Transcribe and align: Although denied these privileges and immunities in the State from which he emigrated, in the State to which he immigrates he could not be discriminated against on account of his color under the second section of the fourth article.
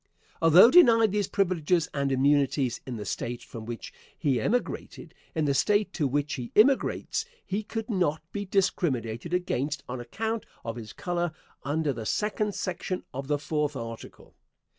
Although 0.41 0.71
denied 0.71 1.11
these 1.11 1.27
privileges 1.27 1.87
and 1.93 2.11
immunities 2.11 2.81
in 2.87 2.95
the 2.97 3.05
State 3.05 3.43
from 3.43 3.65
which 3.65 3.93
he 4.17 4.41
emigrated, 4.41 5.13
in 5.35 5.45
the 5.45 5.53
State 5.53 5.93
to 5.93 6.07
which 6.07 6.33
he 6.33 6.51
immigrates 6.55 7.23
he 7.45 7.61
could 7.61 7.87
not 7.87 8.23
be 8.31 8.43
discriminated 8.43 9.31
against 9.31 9.83
on 9.87 9.99
account 10.01 10.47
of 10.65 10.75
his 10.75 10.91
color 10.91 11.33
under 11.63 11.93
the 11.93 12.07
second 12.07 12.55
section 12.55 13.03
of 13.13 13.27
the 13.27 13.37
fourth 13.37 13.75
article. 13.75 14.33